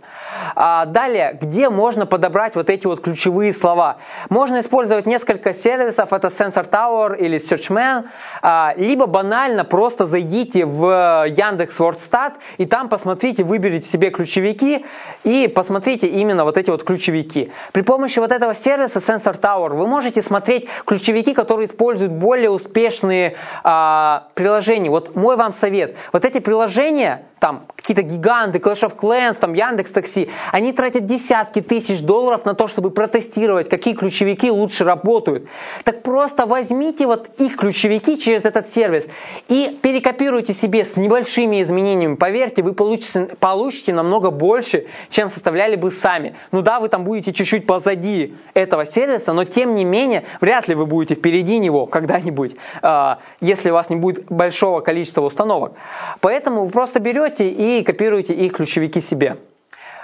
А, 0.55 0.85
далее, 0.85 1.37
где 1.41 1.69
можно 1.69 2.05
подобрать 2.05 2.55
вот 2.55 2.69
эти 2.69 2.87
вот 2.87 3.01
ключевые 3.01 3.53
слова? 3.53 3.97
Можно 4.29 4.61
использовать 4.61 5.05
несколько 5.05 5.53
сервисов, 5.53 6.13
это 6.13 6.27
Sensor 6.27 6.69
Tower 6.69 7.17
или 7.17 7.39
Searchman, 7.39 8.04
а, 8.41 8.73
либо 8.77 9.05
банально 9.05 9.63
просто 9.63 10.05
зайдите 10.05 10.65
в 10.65 11.25
Яндекс 11.27 11.79
Вордстат 11.79 12.35
и 12.57 12.65
там 12.65 12.89
посмотрите, 12.89 13.43
выберите 13.43 13.89
себе 13.89 14.09
ключевики 14.09 14.85
и 15.23 15.47
посмотрите 15.47 16.07
именно 16.07 16.43
вот 16.43 16.57
эти 16.57 16.69
вот 16.69 16.83
ключевики. 16.83 17.51
При 17.71 17.81
помощи 17.81 18.19
вот 18.19 18.31
этого 18.31 18.55
сервиса 18.55 18.99
Sensor 18.99 19.39
Tower 19.39 19.75
вы 19.75 19.87
можете 19.87 20.21
смотреть 20.21 20.67
ключевики, 20.85 21.33
которые 21.33 21.67
используют 21.67 22.11
более 22.11 22.49
успешные 22.49 23.35
а, 23.63 24.27
приложения. 24.33 24.89
Вот 24.89 25.15
мой 25.15 25.35
вам 25.35 25.53
совет. 25.53 25.95
Вот 26.11 26.25
эти 26.25 26.39
приложения, 26.39 27.25
там 27.39 27.65
какие-то 27.75 28.01
гиганты, 28.01 28.59
Clash 28.59 28.81
of 28.81 28.95
Clans, 28.95 29.35
там 29.35 29.53
Яндекс 29.53 29.91
Такси, 29.91 30.29
они 30.51 30.73
тратят 30.73 31.05
десятки 31.05 31.61
тысяч 31.61 32.01
долларов 32.01 32.45
на 32.45 32.53
то, 32.53 32.67
чтобы 32.67 32.91
протестировать, 32.91 33.69
какие 33.69 33.93
ключевики 33.93 34.49
лучше 34.49 34.83
работают. 34.83 35.47
Так 35.83 36.01
просто 36.01 36.45
возьмите 36.45 37.05
вот 37.05 37.29
их 37.39 37.57
ключевики 37.57 38.17
через 38.17 38.45
этот 38.45 38.69
сервис 38.69 39.05
и 39.49 39.77
перекопируйте 39.81 40.53
себе 40.53 40.85
с 40.85 40.95
небольшими 40.95 41.61
изменениями. 41.61 42.15
Поверьте, 42.15 42.63
вы 42.63 42.73
получите, 42.73 43.35
получите 43.39 43.93
намного 43.93 44.31
больше, 44.31 44.87
чем 45.09 45.29
составляли 45.29 45.75
бы 45.75 45.91
сами. 45.91 46.35
Ну 46.51 46.61
да, 46.61 46.79
вы 46.79 46.89
там 46.89 47.03
будете 47.03 47.33
чуть-чуть 47.33 47.67
позади 47.67 48.35
этого 48.53 48.85
сервиса, 48.85 49.33
но 49.33 49.43
тем 49.43 49.75
не 49.75 49.83
менее, 49.83 50.23
вряд 50.41 50.67
ли 50.67 50.75
вы 50.75 50.85
будете 50.85 51.15
впереди 51.15 51.59
него 51.59 51.85
когда-нибудь, 51.85 52.55
а, 52.81 53.19
если 53.41 53.69
у 53.69 53.73
вас 53.73 53.89
не 53.89 53.97
будет 53.97 54.25
большого 54.31 54.79
количества 54.79 55.21
установок. 55.21 55.73
Поэтому 56.21 56.65
вы 56.65 56.71
просто 56.71 56.99
берете 56.99 57.24
берете 57.25 57.49
и 57.49 57.83
копируете 57.83 58.33
их 58.33 58.53
ключевики 58.53 59.01
себе. 59.01 59.37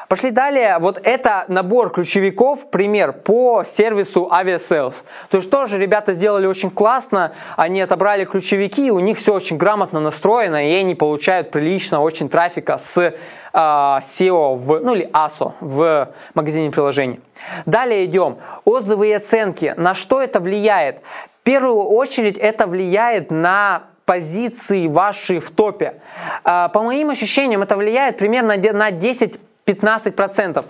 Пошли 0.07 0.31
далее. 0.31 0.77
Вот 0.79 0.99
это 1.01 1.45
набор 1.47 1.89
ключевиков, 1.89 2.69
пример 2.69 3.13
по 3.13 3.63
сервису 3.63 4.29
Aviasales. 4.29 4.95
То 5.29 5.37
есть 5.37 5.49
тоже 5.49 5.77
ребята 5.77 6.11
сделали 6.11 6.45
очень 6.47 6.69
классно. 6.69 7.31
Они 7.55 7.79
отобрали 7.79 8.25
ключевики, 8.25 8.91
у 8.91 8.99
них 8.99 9.19
все 9.19 9.33
очень 9.33 9.55
грамотно 9.55 10.01
настроено, 10.01 10.69
и 10.69 10.73
они 10.73 10.95
получают 10.95 11.51
прилично 11.51 12.01
очень 12.01 12.27
трафика 12.27 12.77
с 12.77 12.97
э, 12.97 13.13
SEO, 13.53 14.55
в, 14.57 14.79
ну 14.81 14.95
или 14.95 15.09
ASO 15.13 15.53
в 15.61 16.09
магазине 16.33 16.71
приложений. 16.71 17.21
Далее 17.65 18.03
идем. 18.03 18.37
Отзывы 18.65 19.07
и 19.07 19.13
оценки. 19.13 19.73
На 19.77 19.95
что 19.95 20.21
это 20.21 20.41
влияет? 20.41 20.97
В 21.39 21.43
первую 21.43 21.83
очередь 21.83 22.37
это 22.37 22.67
влияет 22.67 23.31
на 23.31 23.83
позиции 24.05 24.87
ваши 24.87 25.39
в 25.39 25.51
топе. 25.51 26.01
А, 26.43 26.69
по 26.69 26.81
моим 26.81 27.09
ощущениям, 27.09 27.61
это 27.61 27.75
влияет 27.77 28.17
примерно 28.17 28.55
на 28.57 28.91
10-15%. 28.91 30.65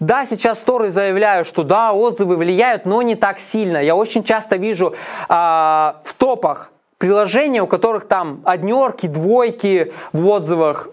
Да, 0.00 0.26
сейчас 0.26 0.58
сторы 0.58 0.90
заявляют, 0.90 1.46
что 1.46 1.62
да, 1.62 1.92
отзывы 1.92 2.36
влияют, 2.36 2.84
но 2.84 3.02
не 3.02 3.14
так 3.14 3.40
сильно. 3.40 3.78
Я 3.78 3.94
очень 3.94 4.24
часто 4.24 4.56
вижу 4.56 4.94
а, 5.28 6.00
в 6.04 6.14
топах 6.14 6.70
приложения, 6.98 7.62
у 7.62 7.66
которых 7.66 8.08
там 8.08 8.40
однерки, 8.44 9.06
двойки 9.06 9.92
в 10.12 10.26
отзывах. 10.26 10.88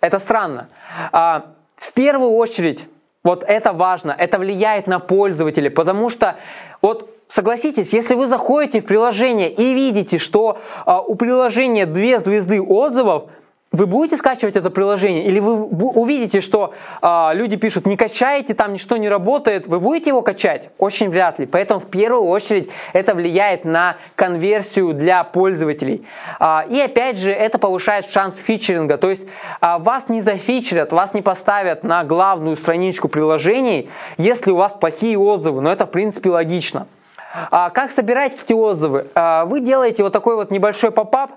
Это 0.00 0.18
странно. 0.18 0.68
А, 1.12 1.46
в 1.76 1.92
первую 1.92 2.32
очередь, 2.32 2.84
вот 3.24 3.42
это 3.42 3.72
важно, 3.72 4.14
это 4.16 4.38
влияет 4.38 4.86
на 4.86 5.00
пользователей, 5.00 5.68
потому 5.68 6.10
что 6.10 6.36
вот 6.80 7.10
Согласитесь, 7.28 7.92
если 7.92 8.14
вы 8.14 8.28
заходите 8.28 8.80
в 8.80 8.84
приложение 8.84 9.50
и 9.50 9.74
видите, 9.74 10.18
что 10.18 10.58
а, 10.84 11.00
у 11.00 11.16
приложения 11.16 11.84
две 11.84 12.20
звезды 12.20 12.62
отзывов, 12.62 13.30
вы 13.72 13.86
будете 13.86 14.16
скачивать 14.16 14.54
это 14.56 14.70
приложение, 14.70 15.24
или 15.24 15.40
вы 15.40 15.54
увидите, 15.64 16.40
что 16.40 16.72
а, 17.02 17.32
люди 17.34 17.56
пишут, 17.56 17.86
не 17.86 17.96
качаете, 17.96 18.54
там 18.54 18.72
ничто 18.72 18.96
не 18.96 19.08
работает, 19.08 19.66
вы 19.66 19.80
будете 19.80 20.10
его 20.10 20.22
качать? 20.22 20.70
Очень 20.78 21.10
вряд 21.10 21.40
ли. 21.40 21.46
Поэтому 21.46 21.80
в 21.80 21.86
первую 21.90 22.22
очередь 22.22 22.70
это 22.92 23.12
влияет 23.12 23.64
на 23.64 23.96
конверсию 24.14 24.94
для 24.94 25.24
пользователей. 25.24 26.06
А, 26.38 26.64
и 26.70 26.80
опять 26.80 27.18
же, 27.18 27.32
это 27.32 27.58
повышает 27.58 28.08
шанс 28.10 28.36
фичеринга. 28.36 28.98
То 28.98 29.10
есть 29.10 29.22
а, 29.60 29.78
вас 29.78 30.08
не 30.08 30.22
зафичерят, 30.22 30.92
вас 30.92 31.12
не 31.12 31.20
поставят 31.20 31.82
на 31.82 32.04
главную 32.04 32.56
страничку 32.56 33.08
приложений, 33.08 33.90
если 34.16 34.52
у 34.52 34.56
вас 34.56 34.72
плохие 34.72 35.18
отзывы. 35.18 35.60
Но 35.60 35.72
это 35.72 35.86
в 35.86 35.90
принципе 35.90 36.30
логично. 36.30 36.86
А 37.32 37.70
как 37.70 37.90
собирать 37.92 38.34
эти 38.42 38.52
отзывы? 38.52 39.08
А, 39.14 39.44
вы 39.44 39.60
делаете 39.60 40.02
вот 40.02 40.12
такой 40.12 40.36
вот 40.36 40.50
небольшой 40.50 40.90
попап, 40.90 41.32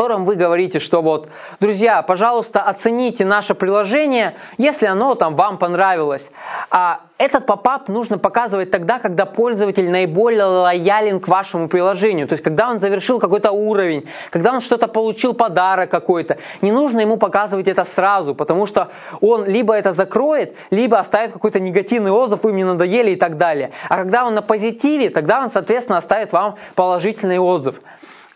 котором 0.00 0.24
вы 0.24 0.34
говорите, 0.34 0.78
что 0.78 1.02
вот, 1.02 1.28
друзья, 1.60 2.00
пожалуйста, 2.00 2.62
оцените 2.62 3.26
наше 3.26 3.54
приложение, 3.54 4.34
если 4.56 4.86
оно 4.86 5.14
там 5.14 5.36
вам 5.36 5.58
понравилось. 5.58 6.32
А 6.70 7.00
этот 7.18 7.44
попап 7.44 7.88
нужно 7.88 8.16
показывать 8.16 8.70
тогда, 8.70 8.98
когда 8.98 9.26
пользователь 9.26 9.90
наиболее 9.90 10.44
лоялен 10.44 11.20
к 11.20 11.28
вашему 11.28 11.68
приложению. 11.68 12.26
То 12.26 12.32
есть, 12.32 12.42
когда 12.42 12.70
он 12.70 12.80
завершил 12.80 13.20
какой-то 13.20 13.50
уровень, 13.52 14.08
когда 14.30 14.54
он 14.54 14.62
что-то 14.62 14.88
получил 14.88 15.34
подарок 15.34 15.90
какой-то. 15.90 16.38
Не 16.62 16.72
нужно 16.72 17.00
ему 17.00 17.18
показывать 17.18 17.68
это 17.68 17.84
сразу, 17.84 18.34
потому 18.34 18.64
что 18.64 18.88
он 19.20 19.44
либо 19.44 19.74
это 19.74 19.92
закроет, 19.92 20.56
либо 20.70 20.98
оставит 20.98 21.32
какой-то 21.32 21.60
негативный 21.60 22.10
отзыв, 22.10 22.42
вы 22.42 22.54
мне 22.54 22.64
надоели 22.64 23.10
и 23.10 23.16
так 23.16 23.36
далее. 23.36 23.72
А 23.90 23.98
когда 23.98 24.24
он 24.24 24.32
на 24.32 24.40
позитиве, 24.40 25.10
тогда 25.10 25.42
он, 25.42 25.50
соответственно, 25.50 25.98
оставит 25.98 26.32
вам 26.32 26.54
положительный 26.74 27.38
отзыв. 27.38 27.82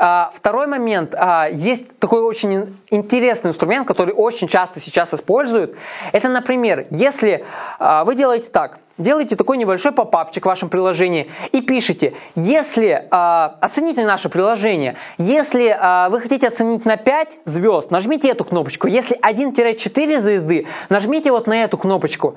А, 0.06 0.32
второй 0.34 0.66
момент. 0.66 1.14
А, 1.16 1.48
есть 1.48 1.98
такой 1.98 2.20
очень 2.20 2.76
интересный 2.90 3.52
инструмент, 3.52 3.88
который 3.88 4.12
очень 4.12 4.48
часто 4.48 4.78
сейчас 4.78 5.14
используют. 5.14 5.76
Это, 6.12 6.28
например, 6.28 6.86
если 6.90 7.42
а, 7.78 8.04
вы 8.04 8.14
делаете 8.14 8.48
так. 8.52 8.80
Делаете 8.98 9.34
такой 9.34 9.56
небольшой 9.56 9.92
попапчик 9.92 10.44
в 10.44 10.46
вашем 10.46 10.68
приложении 10.68 11.28
и 11.50 11.62
пишите, 11.62 12.14
если 12.36 13.08
э, 13.10 13.50
оцените 13.60 14.06
наше 14.06 14.28
приложение, 14.28 14.94
если 15.18 15.66
э, 15.66 16.10
вы 16.10 16.20
хотите 16.20 16.46
оценить 16.46 16.84
на 16.84 16.96
5 16.96 17.38
звезд, 17.44 17.90
нажмите 17.90 18.28
эту 18.28 18.44
кнопочку. 18.44 18.86
Если 18.86 19.18
1-4 19.18 20.20
звезды, 20.20 20.68
нажмите 20.90 21.32
вот 21.32 21.48
на 21.48 21.64
эту 21.64 21.76
кнопочку. 21.76 22.36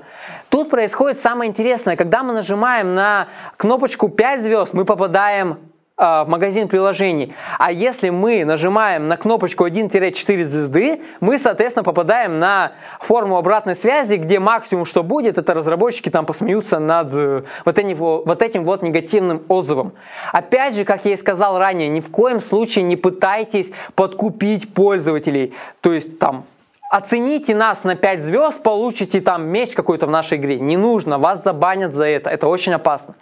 Тут 0.49 0.71
происходит 0.71 1.19
самое 1.19 1.47
интересное, 1.51 1.95
когда 1.95 2.23
мы 2.23 2.34
нажимаем 2.34 2.95
на 2.95 3.27
кнопочку 3.58 4.10
5 4.10 4.41
звезд, 4.41 4.73
мы 4.73 4.84
попадаем 4.84 5.60
в 5.97 6.25
магазин 6.27 6.67
приложений. 6.67 7.33
А 7.57 7.71
если 7.71 8.10
мы 8.10 8.45
нажимаем 8.45 9.07
на 9.07 9.17
кнопочку 9.17 9.65
1-4 9.65 10.45
звезды, 10.45 11.01
мы, 11.21 11.39
соответственно, 11.39 11.83
попадаем 11.83 12.38
на 12.38 12.73
форму 12.99 13.36
обратной 13.36 13.75
связи, 13.75 14.13
где 14.13 14.38
максимум, 14.38 14.86
что 14.86 15.01
будет, 15.01 15.39
это 15.39 15.55
разработчики 15.55 16.10
там 16.10 16.27
посмеются 16.27 16.77
над 16.77 17.10
э, 17.13 17.43
вот 17.65 17.79
этим, 17.79 17.95
вот 17.97 18.41
этим 18.43 18.63
вот 18.63 18.83
негативным 18.83 19.41
отзывом. 19.47 19.93
Опять 20.31 20.75
же, 20.75 20.86
как 20.86 21.03
я 21.05 21.13
и 21.13 21.17
сказал 21.17 21.57
ранее, 21.57 21.88
ни 21.88 21.99
в 21.99 22.12
коем 22.12 22.41
случае 22.41 22.83
не 22.83 22.95
пытайтесь 22.95 23.71
подкупить 23.95 24.71
пользователей. 24.71 25.55
То 25.81 25.93
есть 25.93 26.19
там 26.19 26.45
оцените 26.91 27.55
нас 27.55 27.83
на 27.83 27.95
5 27.95 28.21
звезд, 28.21 28.62
получите 28.62 29.19
там 29.19 29.47
меч 29.47 29.73
какой-то 29.73 30.05
в 30.05 30.12
нашей 30.12 30.38
игре. 30.38 30.60
Не 30.60 30.77
нужно, 30.77 31.17
вас 31.17 31.43
забанят 31.43 31.95
за 31.95 32.05
это. 32.05 32.29
Это 32.29 32.47
очень 32.47 32.73
опасно. 32.73 33.15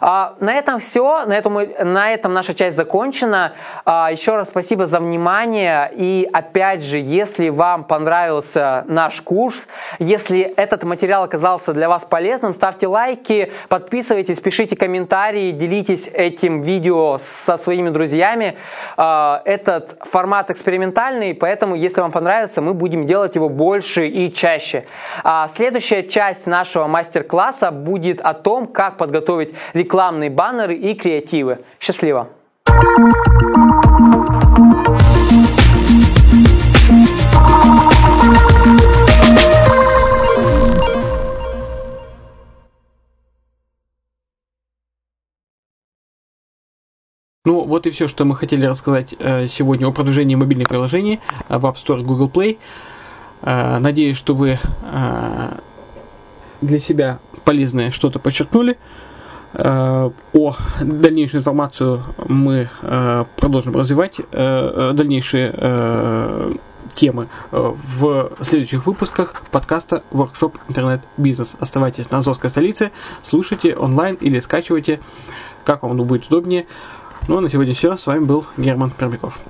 А, 0.00 0.34
на 0.40 0.54
этом 0.54 0.78
все, 0.78 1.24
на 1.26 1.32
этом, 1.36 1.54
на 1.54 2.12
этом 2.12 2.32
наша 2.32 2.54
часть 2.54 2.76
закончена. 2.76 3.52
А, 3.84 4.10
еще 4.10 4.36
раз 4.36 4.48
спасибо 4.48 4.86
за 4.86 5.00
внимание. 5.00 5.90
И 5.94 6.28
опять 6.32 6.82
же, 6.82 6.98
если 6.98 7.48
вам 7.48 7.84
понравился 7.84 8.84
наш 8.86 9.20
курс, 9.20 9.66
если 9.98 10.40
этот 10.40 10.84
материал 10.84 11.24
оказался 11.24 11.72
для 11.72 11.88
вас 11.88 12.04
полезным, 12.04 12.54
ставьте 12.54 12.86
лайки, 12.86 13.52
подписывайтесь, 13.68 14.40
пишите 14.40 14.76
комментарии, 14.76 15.50
делитесь 15.50 16.08
этим 16.12 16.62
видео 16.62 17.18
со 17.18 17.56
своими 17.56 17.90
друзьями. 17.90 18.56
А, 18.96 19.42
этот 19.44 19.96
формат 20.02 20.50
экспериментальный, 20.50 21.34
поэтому, 21.34 21.74
если 21.74 22.00
вам 22.00 22.12
понравится, 22.12 22.60
мы 22.60 22.74
будем 22.74 23.06
делать 23.06 23.34
его 23.34 23.48
больше 23.48 24.06
и 24.06 24.32
чаще. 24.32 24.86
Следующая 25.54 26.02
часть 26.02 26.46
нашего 26.46 26.86
мастер-класса 26.86 27.70
будет 27.70 28.20
о 28.20 28.34
том, 28.34 28.66
как 28.66 28.96
подготовить 28.96 29.54
рекламные 29.74 30.30
баннеры 30.30 30.74
и 30.74 30.94
креативы. 30.94 31.58
Счастливо! 31.78 32.30
Ну, 47.46 47.64
вот 47.64 47.86
и 47.86 47.90
все, 47.90 48.08
что 48.08 48.24
мы 48.24 48.34
хотели 48.36 48.64
рассказать 48.64 49.14
э, 49.18 49.46
сегодня 49.48 49.86
о 49.86 49.92
продвижении 49.92 50.34
мобильных 50.34 50.66
приложений 50.66 51.20
э, 51.50 51.58
в 51.58 51.66
App 51.66 51.74
Store 51.74 52.02
Google 52.02 52.30
Play. 52.30 52.56
Э, 53.42 53.78
надеюсь, 53.80 54.16
что 54.16 54.34
вы 54.34 54.58
для 56.62 56.78
себя 56.78 57.18
полезное 57.44 57.90
что-то 57.90 58.18
подчеркнули. 58.18 58.78
Э, 59.54 60.10
о 60.32 60.56
дальнейшую 60.80 61.40
информацию 61.40 62.02
мы 62.26 62.68
э, 62.82 63.24
продолжим 63.36 63.76
развивать, 63.76 64.20
э, 64.32 64.92
дальнейшие 64.94 66.58
темы 66.92 67.28
в 67.50 68.30
следующих 68.42 68.86
выпусках 68.86 69.42
подкаста 69.50 70.04
Workshop 70.12 70.54
Интернет 70.68 71.02
Бизнес. 71.16 71.56
Оставайтесь 71.58 72.08
на 72.10 72.18
Азовской 72.18 72.50
столице, 72.50 72.92
слушайте 73.22 73.74
онлайн 73.74 74.14
или 74.16 74.38
скачивайте, 74.38 75.00
как 75.64 75.82
вам 75.82 75.96
будет 75.96 76.26
удобнее. 76.26 76.66
Ну 77.26 77.38
а 77.38 77.40
на 77.40 77.48
сегодня 77.48 77.74
все. 77.74 77.96
С 77.96 78.06
вами 78.06 78.24
был 78.24 78.44
Герман 78.56 78.90
Пермяков. 78.90 79.40